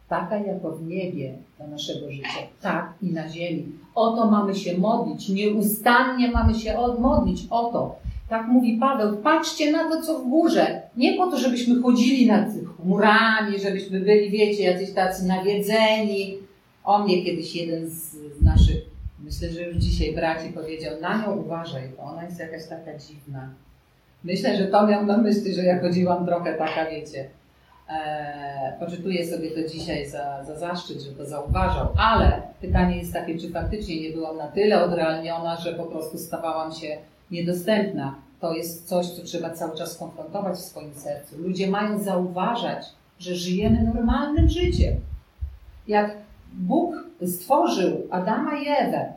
[0.08, 2.28] Taka jako w niebie dla naszego życia,
[2.60, 3.66] tak i na ziemi.
[3.94, 7.96] O to mamy się modlić, nieustannie mamy się modlić o to.
[8.28, 10.82] Tak mówi Paweł, patrzcie na to, co w górze.
[10.96, 16.36] Nie po to, żebyśmy chodzili nad chmurami, żebyśmy byli, wiecie, jacyś tacy nawiedzeni.
[16.84, 18.84] O mnie kiedyś jeden z naszych,
[19.24, 23.48] myślę, że już dzisiaj braci powiedział, na nią uważaj, bo ona jest jakaś taka dziwna.
[24.24, 27.28] Myślę, że to miał na myśli, że ja chodziłam trochę taka, wiecie,
[27.88, 33.38] e, poczytuję sobie to dzisiaj za, za zaszczyt, że to zauważał, ale pytanie jest takie,
[33.38, 36.96] czy faktycznie nie byłam na tyle odrealniona, że po prostu stawałam się
[37.30, 38.14] niedostępna.
[38.40, 41.38] To jest coś, co trzeba cały czas konfrontować w swoim sercu.
[41.38, 42.86] Ludzie mają zauważać,
[43.18, 44.94] że żyjemy normalnym życiem.
[45.88, 46.16] Jak
[46.52, 46.94] Bóg
[47.26, 49.12] stworzył Adama i Ewę,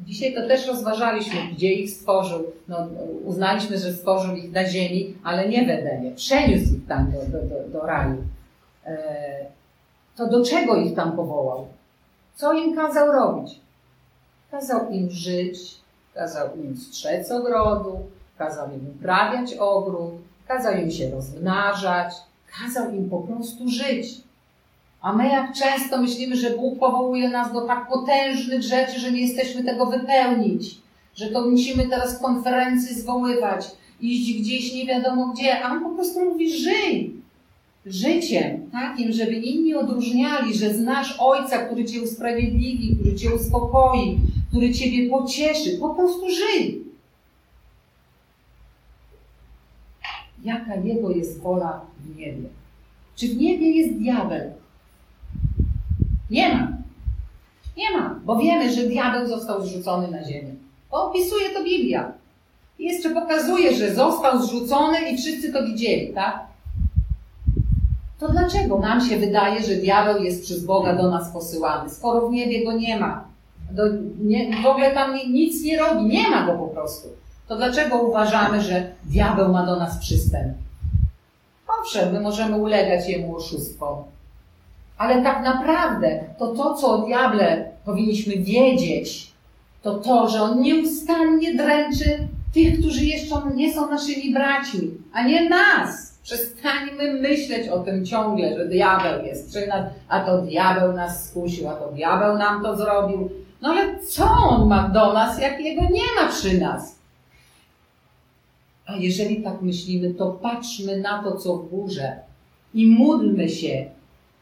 [0.00, 2.52] dzisiaj to też rozważaliśmy, gdzie ich stworzył.
[2.68, 2.88] No,
[3.24, 6.10] uznaliśmy, że stworzył ich na ziemi, ale nie w Edenie.
[6.10, 8.16] Przeniósł ich tam do, do, do, do raju.
[8.86, 9.46] E,
[10.16, 11.66] to do czego ich tam powołał?
[12.34, 13.60] Co im kazał robić?
[14.50, 15.58] Kazał im żyć,
[16.14, 17.98] kazał im strzec ogrodu,
[18.38, 20.12] kazał im uprawiać ogród,
[20.48, 22.14] kazał im się rozmnażać,
[22.60, 24.27] kazał im po prostu żyć.
[25.00, 29.20] A my jak często myślimy, że Bóg powołuje nas do tak potężnych rzeczy, że nie
[29.20, 30.78] jesteśmy tego wypełnić,
[31.14, 33.66] że to musimy teraz konferencje zwoływać,
[34.00, 37.18] iść gdzieś nie wiadomo gdzie, a On po prostu mówi żyj.
[37.86, 44.74] Życiem takim, żeby inni odróżniali, że znasz Ojca, który Cię usprawiedliwi, który Cię uspokoi, który
[44.74, 45.78] Ciebie pocieszy.
[45.80, 46.84] Po prostu żyj.
[50.44, 52.48] Jaka Jego jest wola w niebie?
[53.16, 54.52] Czy w niebie jest diabeł?
[56.30, 56.68] Nie ma.
[57.76, 60.54] Nie ma, bo wiemy, że diabeł został zrzucony na ziemię.
[60.90, 62.12] Opisuje to Biblia.
[62.78, 66.46] I jeszcze pokazuje, że został zrzucony i wszyscy to widzieli, tak?
[68.18, 72.32] To dlaczego nam się wydaje, że diabeł jest przez Boga do nas posyłany, skoro w
[72.32, 73.24] niebie go nie ma?
[73.70, 73.82] Do,
[74.20, 77.08] nie, w ogóle tam nic nie robi, nie ma go po prostu.
[77.48, 80.54] To dlaczego uważamy, że diabeł ma do nas przystęp?
[81.80, 84.04] Owszem, my możemy ulegać jemu oszustwom,
[84.98, 89.32] ale tak naprawdę to to, co o diable powinniśmy wiedzieć,
[89.82, 95.48] to to, że on nieustannie dręczy tych, którzy jeszcze nie są naszymi braćmi, a nie
[95.48, 96.18] nas.
[96.22, 101.68] Przestańmy myśleć o tym ciągle, że diabeł jest przy nas, a to diabeł nas skusił,
[101.68, 103.30] a to diabeł nam to zrobił.
[103.62, 106.98] No ale co on ma do nas, jak jego nie ma przy nas?
[108.86, 112.16] A jeżeli tak myślimy, to patrzmy na to, co w górze
[112.74, 113.86] i módlmy się.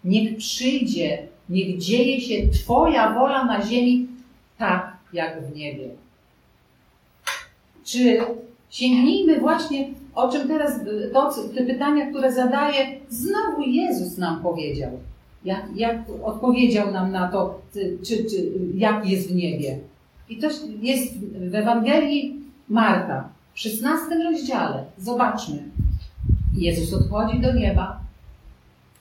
[0.06, 4.06] Niech przyjdzie, niech dzieje się Twoja wola na ziemi
[4.58, 5.88] tak, jak w niebie.
[7.84, 8.18] Czy
[8.70, 10.80] sięgnijmy właśnie, o czym teraz,
[11.12, 14.90] to, te pytania, które zadaje, znowu Jezus nam powiedział.
[15.44, 17.60] Jak, jak odpowiedział nam na to,
[18.02, 19.78] czy, czy, jak jest w niebie.
[20.28, 20.48] I to
[20.80, 21.18] jest
[21.50, 24.84] w Ewangelii Marka, w 16 rozdziale.
[24.98, 25.62] Zobaczmy.
[26.56, 28.05] Jezus odchodzi do nieba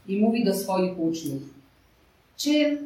[0.08, 1.41] i mówi do swoich uczniów.
[2.38, 2.78] Czym,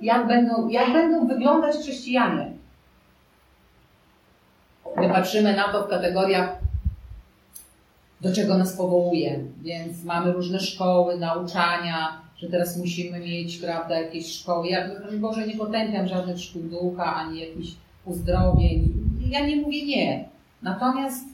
[0.00, 2.50] jak będą, jak będą wyglądać chrześcijanie?
[4.96, 6.58] My patrzymy na to w kategoriach,
[8.20, 9.40] do czego nas powołuje.
[9.62, 14.68] Więc mamy różne szkoły, nauczania, że teraz musimy mieć, prawda, jakieś szkoły.
[14.68, 14.88] Ja,
[15.20, 17.74] Boże, nie potępiam żadnych szkół ducha, ani jakichś
[18.04, 18.92] uzdrowień.
[19.30, 20.28] Ja nie mówię nie.
[20.62, 21.24] Natomiast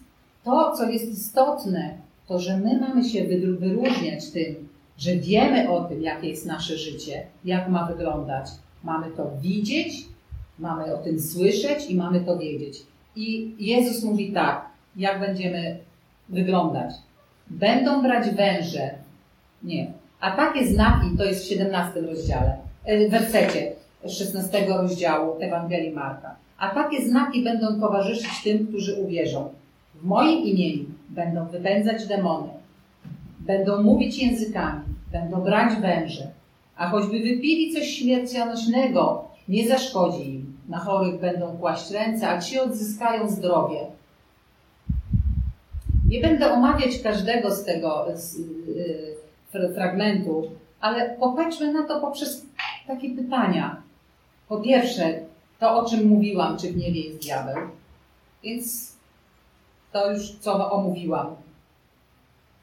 [0.45, 1.95] to, co jest istotne,
[2.29, 3.25] to, że my mamy się
[3.59, 8.47] wyróżniać tym, że wiemy o tym, jakie jest nasze życie, jak ma wyglądać.
[8.85, 9.95] Mamy to widzieć,
[10.59, 12.83] mamy o tym słyszeć i mamy to wiedzieć.
[13.17, 15.79] I Jezus mówi tak, jak będziemy
[16.29, 16.95] wyglądać.
[17.51, 18.91] Będą brać węże.
[19.63, 19.93] Nie.
[20.21, 23.73] A takie znaki, to jest w 17 rozdziale, e, wersecie
[24.09, 26.37] 16 rozdziału Ewangelii Marka.
[26.59, 29.49] A takie znaki będą towarzyszyć tym, którzy uwierzą.
[29.95, 32.49] W moim imieniu będą wypędzać demony,
[33.47, 36.31] będą mówić językami, będą brać węże,
[36.77, 40.59] a choćby wypili coś śmiercionośnego, nie zaszkodzi im.
[40.69, 43.79] Na chorych będą kłaść ręce, a ci odzyskają zdrowie.
[46.09, 48.39] Nie będę omawiać każdego z tego z,
[49.55, 50.51] y, fragmentu,
[50.81, 52.47] ale popatrzmy na to poprzez
[52.87, 53.83] takie pytania.
[54.49, 55.21] Po pierwsze,
[55.59, 57.57] to o czym mówiłam, czy w niebie jest diabeł.
[58.45, 58.93] Więc
[59.93, 61.37] to już co omówiłam.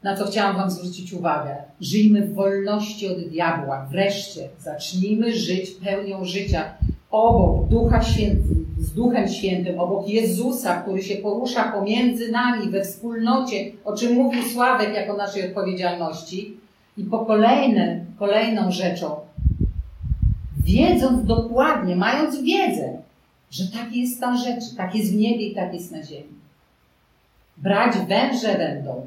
[0.02, 1.56] Na co chciałam Wam zwrócić uwagę.
[1.80, 3.86] Żyjmy w wolności od diabła.
[3.90, 6.64] Wreszcie zacznijmy żyć pełnią życia
[7.10, 13.72] obok Ducha Świętego, z Duchem Świętym, obok Jezusa, który się porusza pomiędzy nami we wspólnocie,
[13.84, 16.56] o czym mówił Sławek jako naszej odpowiedzialności.
[16.96, 19.16] I po kolejne, kolejną rzeczą,
[20.64, 22.98] wiedząc dokładnie, mając wiedzę,
[23.50, 26.40] że taki jest stan rzeczy, tak jest w niebie i tak jest na ziemi.
[27.56, 29.06] Brać węże będą.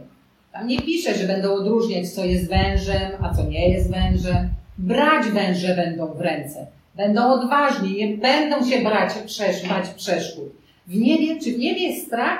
[0.53, 4.49] Tam nie pisze, że będą odróżniać, co jest wężem, a co nie jest wężem.
[4.77, 6.67] Brać węże będą w ręce.
[6.95, 9.61] Będą odważni, nie będą się brać, przesz,
[9.95, 10.49] przeszkód.
[10.87, 12.39] W niebie, czy w niebie jest strach?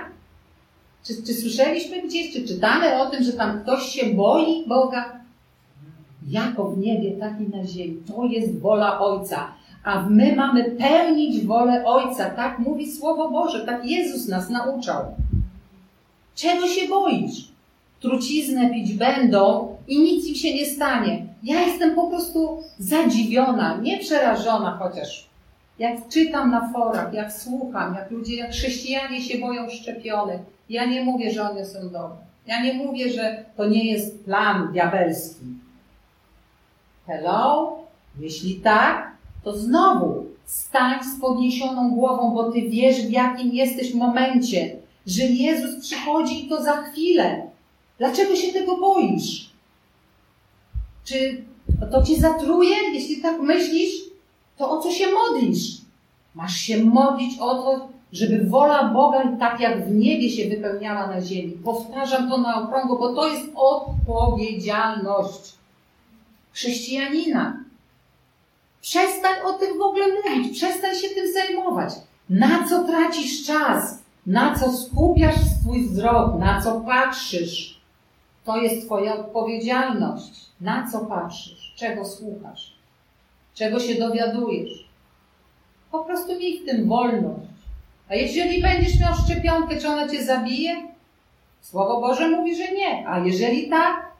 [1.03, 5.19] Czy, czy słyszeliśmy gdzieś, czy czytamy o tym, że tam ktoś się boi Boga?
[6.27, 7.97] Jako w niebie, tak i na ziemi.
[8.07, 9.53] To jest wola Ojca.
[9.83, 12.29] A my mamy pełnić wolę Ojca.
[12.29, 15.05] Tak mówi Słowo Boże, tak Jezus nas nauczał.
[16.35, 17.52] Czego się boisz?
[18.03, 21.25] Truciznę pić będą i nic im się nie stanie.
[21.43, 25.29] Ja jestem po prostu zadziwiona, nie przerażona, chociaż
[25.79, 30.39] jak czytam na forach, jak słucham, jak ludzie, jak chrześcijanie się boją szczepionek,
[30.69, 32.17] ja nie mówię, że one są dobre.
[32.47, 35.45] Ja nie mówię, że to nie jest plan diabelski.
[37.07, 37.75] Hello?
[38.19, 39.11] Jeśli tak,
[39.43, 44.75] to znowu stań z podniesioną głową, bo ty wiesz, w jakim jesteś momencie,
[45.07, 47.52] że Jezus przychodzi i to za chwilę.
[47.97, 49.49] Dlaczego się tego boisz?
[51.03, 51.43] Czy
[51.91, 52.75] to cię zatruje?
[52.93, 53.91] Jeśli tak myślisz,
[54.57, 55.77] to o co się modlisz?
[56.35, 61.21] Masz się modlić o to, żeby wola Boga tak jak w niebie się wypełniała na
[61.21, 61.51] ziemi.
[61.51, 65.53] Powtarzam to na okrągło, bo to jest odpowiedzialność
[66.53, 67.63] chrześcijanina.
[68.81, 71.93] Przestań o tym w ogóle mówić, przestań się tym zajmować.
[72.29, 73.99] Na co tracisz czas?
[74.25, 76.39] Na co skupiasz swój wzrok?
[76.39, 77.82] Na co patrzysz?
[78.45, 80.45] To jest Twoja odpowiedzialność.
[80.61, 81.73] Na co patrzysz?
[81.75, 82.73] Czego słuchasz?
[83.53, 84.87] Czego się dowiadujesz?
[85.91, 87.47] Po prostu miej w tym wolność.
[88.09, 90.87] A jeżeli będziesz miał szczepionkę, czy ona cię zabije?
[91.61, 93.07] Słowo Boże mówi, że nie.
[93.07, 94.11] A jeżeli tak,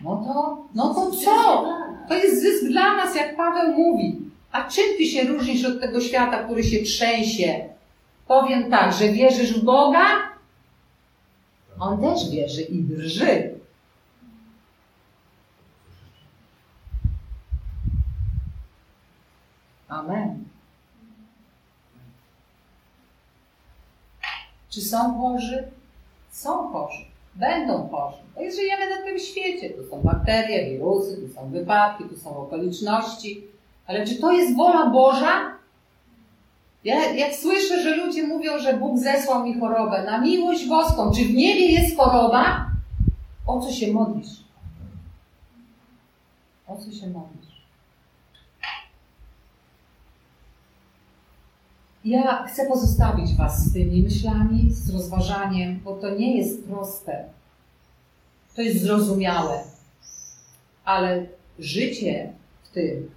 [0.00, 1.64] no to, no to co?
[2.08, 4.18] To jest zysk dla nas, jak Paweł mówi.
[4.52, 7.64] A czym ty się różnisz od tego świata, który się trzęsie?
[8.28, 10.06] Powiem tak, że wierzysz w Boga?
[11.78, 13.56] On też wierzy i drży.
[19.88, 20.44] Amen.
[24.70, 25.70] Czy są chorzy?
[26.30, 27.04] Są chorzy.
[27.34, 28.18] Będą chorzy.
[28.34, 29.70] Bo jest, żyjemy na tym świecie.
[29.70, 33.46] Tu są bakterie, wirusy, tu są wypadki, tu są okoliczności.
[33.86, 35.55] Ale czy to jest wola Boża?
[36.86, 41.24] Ja, jak słyszę, że ludzie mówią, że Bóg zesłał mi chorobę, na miłość boską, czy
[41.24, 42.70] w niebie jest choroba?
[43.46, 44.44] O co się modlisz?
[46.66, 47.66] O co się modlisz?
[52.04, 57.24] Ja chcę pozostawić Was z tymi myślami, z rozważaniem, bo to nie jest proste.
[58.56, 59.64] To jest zrozumiałe.
[60.84, 61.26] Ale
[61.58, 63.10] życie w tym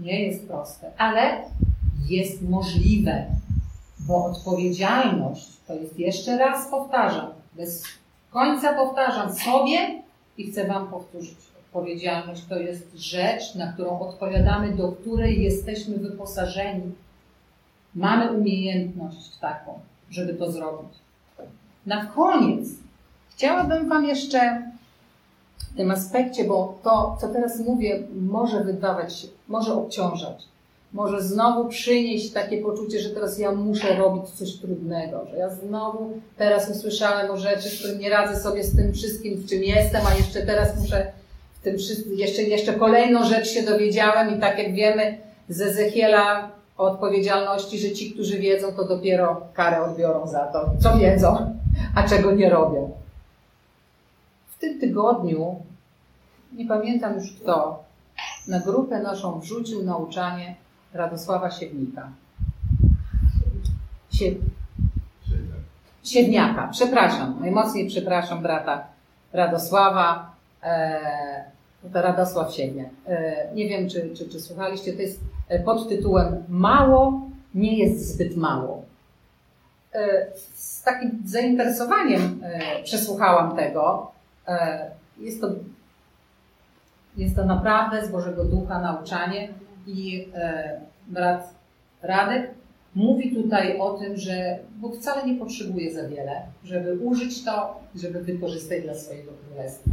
[0.00, 1.44] nie jest proste, ale
[2.08, 3.26] jest możliwe,
[3.98, 7.84] bo odpowiedzialność to jest jeszcze raz powtarzam, bez
[8.30, 10.02] końca powtarzam sobie
[10.38, 11.36] i chcę Wam powtórzyć.
[11.66, 16.92] Odpowiedzialność to jest rzecz, na którą odpowiadamy, do której jesteśmy wyposażeni
[17.96, 20.90] Mamy umiejętność taką, żeby to zrobić.
[21.86, 22.68] Na koniec
[23.30, 24.70] chciałabym Wam jeszcze
[25.58, 30.44] w tym aspekcie, bo to, co teraz mówię, może wydawać się, może obciążać.
[30.96, 36.20] Może znowu przynieść takie poczucie, że teraz ja muszę robić coś trudnego, że ja znowu
[36.36, 40.06] teraz usłyszałem o rzeczy, z którymi nie radzę sobie z tym wszystkim, w czym jestem,
[40.06, 41.12] a jeszcze teraz muszę
[41.60, 46.50] w tym wszystkim, jeszcze, jeszcze kolejną rzecz się dowiedziałem i tak jak wiemy z Ezechiela
[46.78, 51.58] o odpowiedzialności, że ci, którzy wiedzą, to dopiero karę odbiorą za to, co wiedzą,
[51.94, 52.90] a czego nie robią.
[54.48, 55.56] W tym tygodniu,
[56.52, 57.84] nie pamiętam już kto,
[58.48, 60.65] na grupę naszą wrzucił nauczanie
[60.96, 62.08] Radosława Siewnika.
[64.10, 64.34] Sie...
[66.04, 68.86] Siedniaka, przepraszam, najmocniej przepraszam brata
[69.32, 71.00] Radosława, e,
[71.92, 72.88] to Radosław Siedniak.
[73.06, 75.20] E, nie wiem, czy, czy, czy słuchaliście, to jest
[75.64, 78.82] pod tytułem Mało nie jest zbyt mało.
[79.94, 84.12] E, z takim zainteresowaniem e, przesłuchałam tego.
[84.48, 85.48] E, jest to,
[87.16, 89.48] jest to naprawdę z Bożego Ducha nauczanie
[89.86, 90.28] i
[91.08, 91.54] brat
[92.02, 92.50] Radek
[92.94, 98.22] mówi tutaj o tym, że Bóg wcale nie potrzebuje za wiele, żeby użyć to, żeby
[98.22, 99.90] wykorzystać dla swojego królestwa.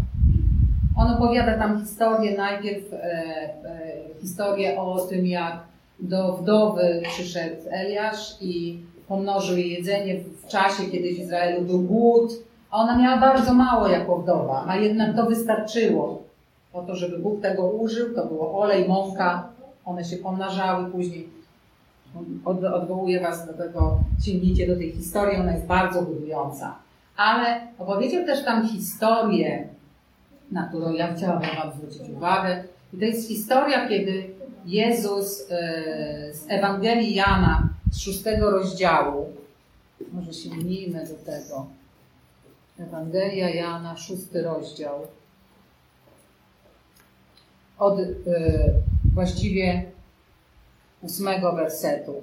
[0.97, 3.53] On opowiada tam historię, najpierw e, e,
[4.21, 5.60] historię o tym, jak
[5.99, 12.32] do wdowy przyszedł Eliasz i pomnożył jej jedzenie w czasie, kiedy w Izraelu był głód,
[12.71, 16.23] a ona miała bardzo mało jako wdowa, a jednak to wystarczyło
[16.71, 18.15] po to, żeby Bóg tego użył.
[18.15, 19.49] To było olej, mąka,
[19.86, 21.30] one się pomnażały później.
[22.46, 26.76] Od, odwołuję Was do tego, sięgnijcie do tej historii, ona jest bardzo budująca.
[27.17, 29.67] Ale opowiedział też tam historię,
[30.52, 32.63] na którą ja chciałabym Wam zwrócić uwagę.
[32.93, 34.30] I to jest historia, kiedy
[34.65, 39.30] Jezus e, z Ewangelii Jana z szóstego rozdziału,
[40.13, 41.67] może sięgnijmy do tego,
[42.80, 45.08] Ewangelia Jana, szósty rozdział,
[47.86, 48.06] od e,
[49.13, 49.84] właściwie
[51.02, 52.13] ósmego wersetu.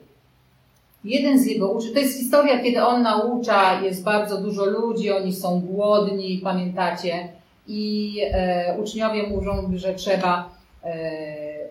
[1.04, 5.32] Jeden z jego uczniów, to jest historia, kiedy on naucza, jest bardzo dużo ludzi, oni
[5.32, 7.28] są głodni, pamiętacie,
[7.68, 10.50] i e, uczniowie mówią, że trzeba
[10.84, 11.10] e,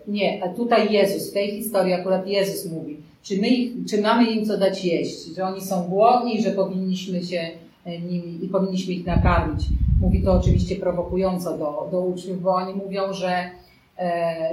[0.08, 4.30] nie, a tutaj Jezus, w tej historii akurat Jezus mówi, czy, my ich, czy mamy
[4.30, 7.50] im co dać jeść, że oni są głodni że powinniśmy się
[7.84, 9.66] e, nimi i powinniśmy ich nakarmić.
[10.00, 13.50] Mówi to oczywiście prowokująco do, do uczniów, bo oni mówią, że,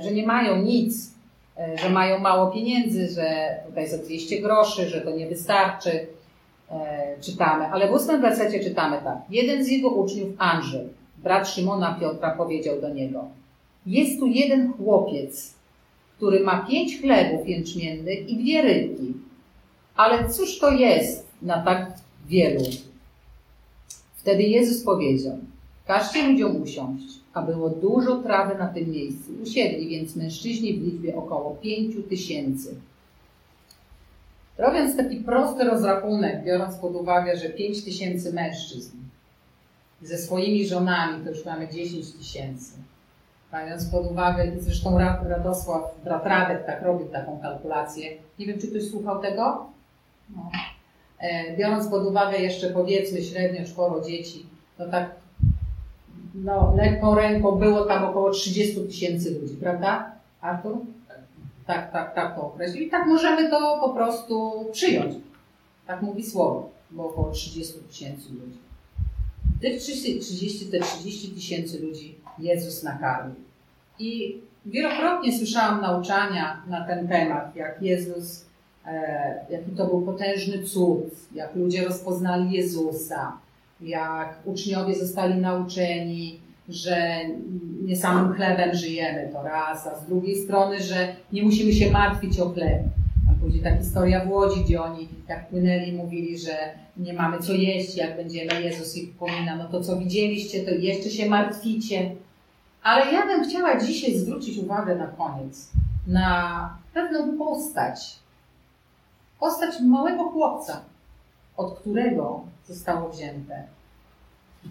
[0.03, 1.11] że nie mają nic,
[1.57, 6.07] e, że mają mało pieniędzy, że tutaj za 200 groszy, że to nie wystarczy.
[6.71, 9.17] E, czytamy, ale w ósmym wersecie czytamy tak.
[9.29, 13.25] Jeden z jego uczniów, Andrzej, brat Szymona Piotra, powiedział do niego–
[13.87, 15.53] jest tu jeden chłopiec,
[16.17, 19.13] który ma pięć chlebów jęczmiennych i dwie rybki.
[19.95, 21.91] Ale cóż to jest na tak
[22.27, 22.63] wielu?
[24.15, 25.37] Wtedy Jezus powiedział,
[25.85, 27.07] każcie ludziom usiąść,
[27.37, 29.31] a było dużo trawy na tym miejscu.
[29.43, 32.75] Usiedli więc mężczyźni w liczbie około pięciu tysięcy.
[34.57, 38.97] Robiąc taki prosty rozrachunek, biorąc pod uwagę, że pięć tysięcy mężczyzn
[40.01, 42.71] ze swoimi żonami to już mamy dziesięć tysięcy
[43.51, 48.11] mając pod uwagę, zresztą Radosław, brat Radek tak robił taką kalkulację.
[48.39, 49.65] Nie wiem, czy ktoś słuchał tego?
[50.35, 50.51] No.
[51.19, 54.45] E, biorąc pod uwagę jeszcze powiedzmy średnio czworo dzieci,
[54.77, 55.09] to tak
[56.43, 60.11] no, lekką ręką było tam około 30 tysięcy ludzi, prawda?
[60.41, 60.77] Artur?
[61.65, 62.87] Tak, tak, tak to określił.
[62.87, 65.15] I tak możemy to po prostu przyjąć.
[65.87, 68.57] Tak mówi słowo, bo około 30 tysięcy ludzi.
[69.61, 73.35] Tych 30, te 30 tysięcy ludzi Jezus nakarmił.
[73.99, 78.45] I wielokrotnie słyszałam nauczania na ten temat, jak Jezus,
[78.85, 81.03] e, jaki to był potężny cud,
[81.35, 83.37] jak ludzie rozpoznali Jezusa,
[83.81, 87.19] jak uczniowie zostali nauczeni, że
[87.81, 92.39] nie samym chlebem żyjemy, to raz, a z drugiej strony, że nie musimy się martwić
[92.39, 92.81] o chleb.
[93.29, 96.57] A ta historia w Łodzi, gdzie oni jak płynęli, mówili, że
[96.97, 101.09] nie mamy co jeść, jak będziemy, Jezus ich pomina, no to co widzieliście, to jeszcze
[101.09, 102.11] się martwicie.
[102.83, 105.71] Ale ja bym chciała dzisiaj zwrócić uwagę na koniec
[106.07, 108.19] na pewną postać.
[109.39, 110.81] Postać małego chłopca,
[111.57, 113.63] od którego zostało wzięte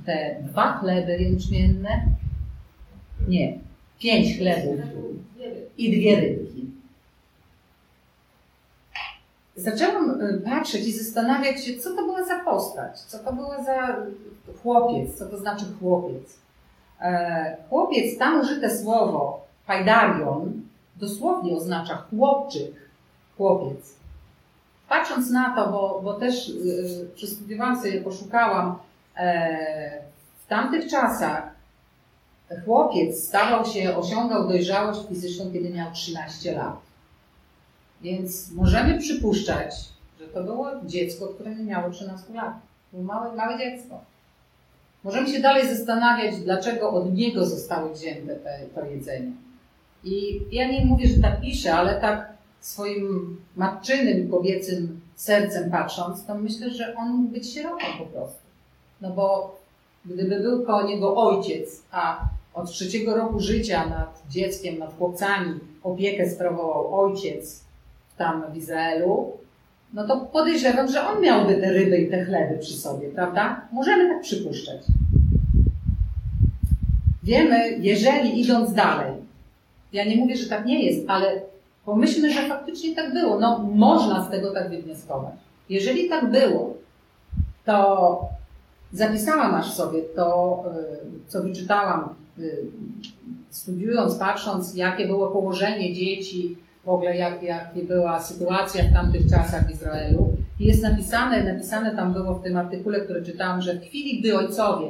[0.07, 2.03] te dwa chleby jęczmienne,
[3.29, 3.59] nie,
[3.99, 4.81] pięć chlebów
[5.79, 6.71] i dwie rybki.
[9.57, 13.97] Zaczęłam y, patrzeć i zastanawiać się, co to była za postać, co to była za
[14.63, 16.37] chłopiec, co to znaczy chłopiec.
[17.01, 20.63] E, chłopiec, tam użyte słowo pajdarion
[20.97, 22.73] dosłownie oznacza chłopczyk,
[23.37, 23.97] chłopiec.
[24.97, 28.79] Patrząc na to, bo, bo też yy, przestudiowałam sobie, poszukałam,
[29.17, 30.03] e,
[30.45, 31.43] w tamtych czasach
[32.65, 36.77] chłopiec stawał się, osiągał dojrzałość fizyczną, kiedy miał 13 lat.
[38.03, 39.75] Więc możemy przypuszczać,
[40.21, 42.55] że to było dziecko, które nie miało 13 lat.
[42.93, 44.01] Było małe, małe dziecko.
[45.05, 49.33] Możemy się dalej zastanawiać, dlaczego od niego zostały wzięte te, to jedzenie.
[50.05, 52.36] I ja nie mówię, że tak piszę, ale tak
[52.67, 58.41] swoim matczynym, kobiecym sercem patrząc, to myślę, że on mógł być sierotą po prostu.
[59.01, 59.57] No bo
[60.05, 66.31] gdyby był koło niego ojciec, a od trzeciego roku życia nad dzieckiem, nad chłopcami opiekę
[66.31, 67.65] sprawował ojciec
[68.19, 69.33] tam w Izraelu,
[69.93, 73.69] no to podejrzewam, że on miałby te ryby i te chleby przy sobie, prawda?
[73.73, 74.83] Możemy tak przypuszczać.
[77.23, 79.13] Wiemy, jeżeli idąc dalej,
[79.93, 81.41] ja nie mówię, że tak nie jest, ale
[81.87, 83.41] pomyślmy, że faktycznie tak było.
[83.41, 85.35] No, można z tego tak wywnioskować.
[85.69, 86.75] Jeżeli tak było,
[87.65, 88.21] to
[88.93, 90.65] zapisałam aż sobie to,
[91.27, 92.09] y, co wyczytałam,
[92.39, 92.65] y,
[93.51, 99.67] studiując, patrząc, jakie było położenie dzieci, w ogóle jak, jaka była sytuacja w tamtych czasach
[99.67, 100.33] w Izraelu.
[100.61, 104.37] I jest napisane, napisane tam było w tym artykule, który czytałam, że w chwili, gdy
[104.37, 104.89] ojcowie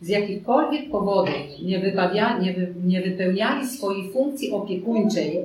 [0.00, 5.42] z jakichkolwiek powodów nie, wypawia, nie, wy, nie wypełniali swojej funkcji opiekuńczej,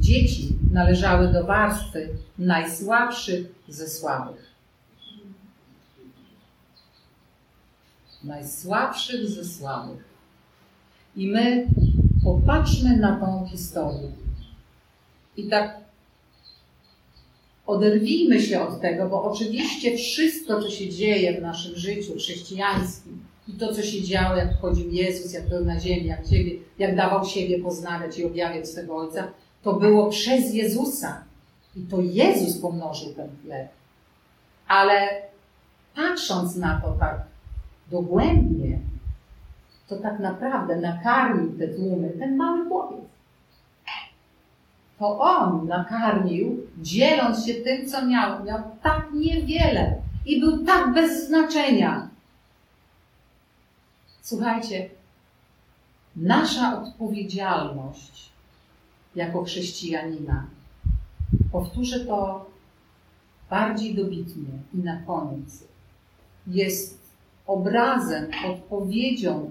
[0.00, 4.50] dzieci należały do warstwy najsłabszych ze słabych.
[8.24, 10.04] Najsłabszych ze słabych.
[11.16, 11.66] I my
[12.24, 14.08] popatrzmy na tą historię.
[15.36, 15.80] I tak
[17.66, 23.52] oderwijmy się od tego, bo oczywiście wszystko, co się dzieje w naszym życiu chrześcijańskim i
[23.52, 26.20] to, co się działo, jak wchodził Jezus, jak był na ziemi, jak,
[26.78, 29.32] jak dawał siebie poznawać i objawiać swego Ojca,
[29.62, 31.24] to było przez Jezusa.
[31.76, 33.68] I to Jezus pomnożył ten chleb.
[34.68, 35.22] Ale
[35.94, 37.22] patrząc na to tak
[37.90, 38.78] dogłębnie,
[39.88, 43.00] to tak naprawdę nakarmił te tłumy ten mały chłopiec.
[44.98, 48.44] To on nakarmił, dzieląc się tym, co miał.
[48.44, 49.96] Miał tak niewiele
[50.26, 52.08] i był tak bez znaczenia.
[54.22, 54.90] Słuchajcie,
[56.16, 58.29] nasza odpowiedzialność
[59.14, 60.46] jako chrześcijanina,
[61.52, 62.46] powtórzę to
[63.50, 65.64] bardziej dobitnie i na koniec,
[66.46, 67.00] jest
[67.46, 69.50] obrazem, odpowiedzią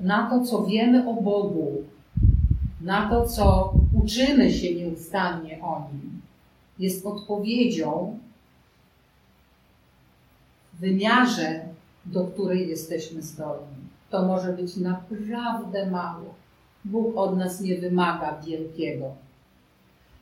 [0.00, 1.84] na to, co wiemy o Bogu,
[2.80, 3.72] na to, co
[4.04, 6.20] uczymy się nieustannie o Nim,
[6.78, 8.18] jest odpowiedzią
[10.72, 11.60] w wymiarze,
[12.04, 13.88] do której jesteśmy zdolni.
[14.10, 16.34] To może być naprawdę mało.
[16.84, 19.14] Bóg od nas nie wymaga wielkiego.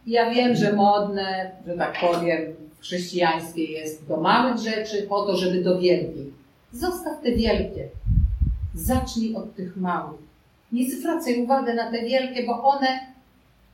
[0.06, 2.40] Ja wiem, że modne, że tak powiem,
[2.78, 6.34] w chrześcijaństwie jest do małych rzeczy po to, żeby do wielkich.
[6.72, 7.88] Zostaw te wielkie.
[8.74, 10.20] Zacznij od tych małych.
[10.72, 13.00] Nie zwracaj uwagi na te wielkie, bo one,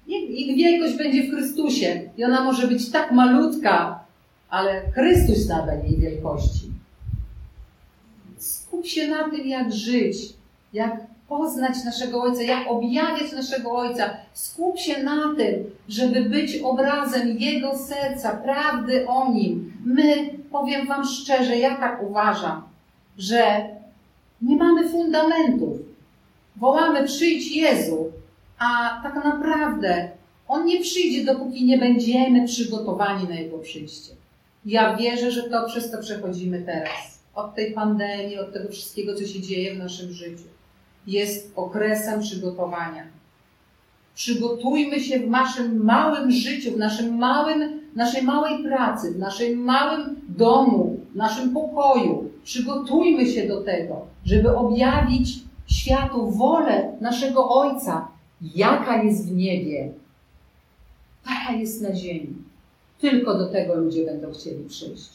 [0.07, 4.05] ich wielkość będzie w Chrystusie i ona może być tak malutka,
[4.49, 6.72] ale Chrystus nada jej wielkości.
[8.39, 10.16] Skup się na tym, jak żyć,
[10.72, 14.10] jak poznać naszego Ojca, jak objawiać naszego Ojca.
[14.32, 19.72] Skup się na tym, żeby być obrazem Jego serca, prawdy o Nim.
[19.84, 22.62] My, powiem Wam szczerze, ja tak uważam,
[23.18, 23.68] że
[24.42, 25.78] nie mamy fundamentów.
[26.56, 28.12] Wołamy przyjdź Jezu,
[28.58, 30.10] a tak naprawdę
[30.48, 34.12] On nie przyjdzie, dopóki nie będziemy przygotowani na Jego przyjście.
[34.64, 37.22] Ja wierzę, że to przez to przechodzimy teraz.
[37.34, 40.44] Od tej pandemii, od tego wszystkiego, co się dzieje w naszym życiu.
[41.07, 43.05] Jest okresem przygotowania.
[44.14, 50.20] Przygotujmy się w naszym małym życiu, w naszym małym, naszej małej pracy, w naszym małym
[50.28, 52.30] domu, w naszym pokoju.
[52.44, 58.09] Przygotujmy się do tego, żeby objawić światu wolę naszego Ojca,
[58.55, 59.92] jaka jest w niebie,
[61.24, 62.34] taka jest na ziemi.
[63.00, 65.11] Tylko do tego ludzie będą chcieli przyjść.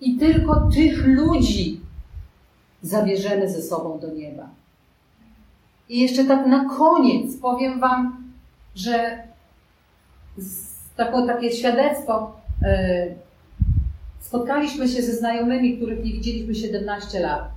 [0.00, 1.80] I tylko tych ludzi
[2.82, 4.48] zabierzemy ze sobą do nieba.
[5.88, 8.24] I jeszcze tak na koniec powiem Wam,
[8.74, 9.22] że
[11.26, 12.36] takie świadectwo.
[12.62, 13.14] Yy,
[14.20, 17.48] spotkaliśmy się ze znajomymi, których nie widzieliśmy 17 lat.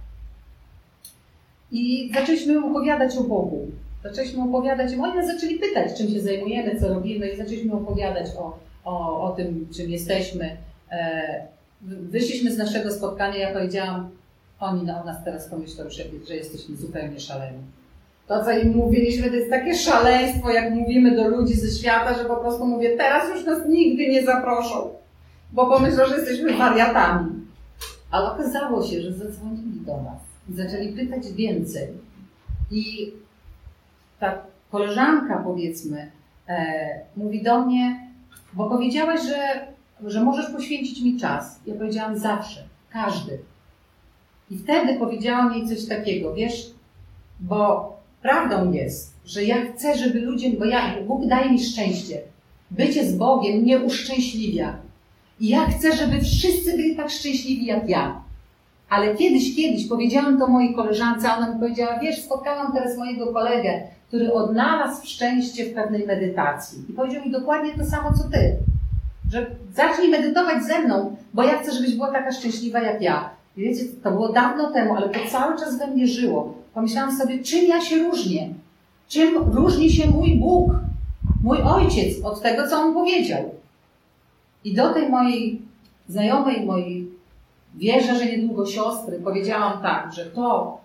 [1.71, 3.67] I zaczęliśmy opowiadać o Bogu.
[4.03, 8.57] Zaczęliśmy opowiadać, oni nas zaczęli pytać, czym się zajmujemy, co robimy, i zaczęliśmy opowiadać o,
[8.85, 10.57] o, o tym, czym jesteśmy.
[10.91, 11.47] E,
[11.81, 14.09] wyszliśmy z naszego spotkania, ja powiedziałam,
[14.59, 17.59] oni o nas teraz pomyślą, że, że jesteśmy zupełnie szaleni.
[18.29, 22.25] To, co im mówiliśmy, to jest takie szaleństwo, jak mówimy do ludzi ze świata, że
[22.25, 24.89] po prostu mówię, teraz już nas nigdy nie zaproszą,
[25.51, 27.31] bo pomyślą, że jesteśmy wariatami.
[28.11, 31.87] Ale okazało się, że zadzwonili do nas i zaczęli pytać więcej.
[32.71, 33.11] I
[34.19, 36.11] ta koleżanka, powiedzmy,
[36.47, 38.07] e, mówi do mnie,
[38.53, 39.67] bo powiedziałaś, że,
[40.05, 41.59] że możesz poświęcić mi czas.
[41.65, 43.39] Ja powiedziałam zawsze, każdy.
[44.51, 46.73] I wtedy powiedziałam jej coś takiego, wiesz,
[47.39, 52.21] bo prawdą jest, że ja chcę, żeby ludzie, bo ja, Bóg daje mi szczęście.
[52.71, 54.75] Bycie z Bogiem mnie uszczęśliwia.
[55.39, 58.21] I ja chcę, żeby wszyscy byli tak szczęśliwi jak ja.
[58.89, 63.33] Ale kiedyś, kiedyś powiedziałam to mojej koleżance, a ona mi powiedziała, wiesz, spotkałam teraz mojego
[63.33, 66.83] kolegę, który odnalazł szczęście w pewnej medytacji.
[66.89, 68.57] I powiedział mi dokładnie to samo, co ty.
[69.31, 69.45] że
[69.75, 73.29] zacznij medytować ze mną, bo ja chcę, żebyś była taka szczęśliwa jak ja.
[73.57, 76.53] I wiecie, to było dawno temu, ale to cały czas we mnie żyło.
[76.73, 78.53] Pomyślałam sobie, czym ja się różnię?
[79.07, 80.71] Czym różni się mój Bóg,
[81.43, 83.55] mój ojciec od tego, co on powiedział?
[84.63, 85.61] I do tej mojej
[86.07, 87.07] znajomej, mojej
[87.75, 90.77] wierzę, że niedługo siostry, powiedziałam tak, że to,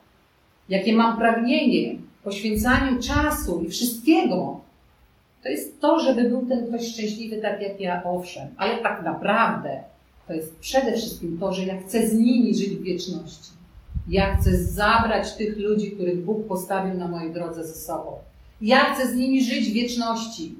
[0.68, 4.60] jakie mam pragnienie poświęcaniu czasu i wszystkiego,
[5.42, 9.82] to jest to, żeby był ten ktoś szczęśliwy tak jak ja, owszem, ale tak naprawdę
[10.26, 13.50] to jest przede wszystkim to, że ja chcę z nimi żyć w wieczności.
[14.08, 18.12] Ja chcę zabrać tych ludzi, których Bóg postawił na mojej drodze ze sobą.
[18.60, 20.54] Ja chcę z nimi żyć w wieczności.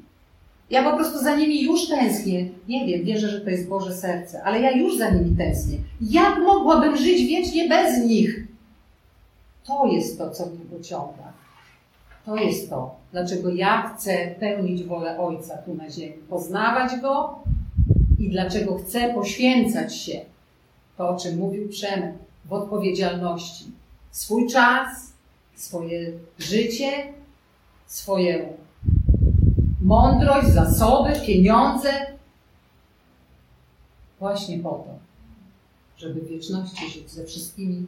[0.70, 2.48] Ja po prostu za nimi już tęsknię.
[2.68, 5.78] Nie wiem, wierzę, że to jest Boże serce, ale ja już za nimi tęsknię.
[6.00, 8.46] Jak mogłabym żyć wiecznie bez nich?
[9.66, 11.32] To jest to, co mnie pociąga.
[12.26, 17.38] To jest to, dlaczego ja chcę pełnić wolę Ojca tu na ziemi, poznawać Go
[18.18, 20.20] i dlaczego chcę poświęcać się,
[20.96, 22.14] to o czym mówił Przemek,
[22.44, 23.64] w odpowiedzialności.
[24.10, 25.12] Swój czas,
[25.54, 27.12] swoje życie,
[27.86, 28.56] swoją
[29.80, 31.90] mądrość, zasoby, pieniądze.
[34.18, 34.98] Właśnie po to,
[35.96, 37.86] żeby w wieczności żyć ze wszystkimi,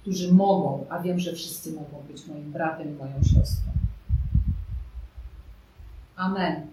[0.00, 3.72] którzy mogą, a wiem, że wszyscy mogą być moim bratem i moją siostrą.
[6.16, 6.66] Amen.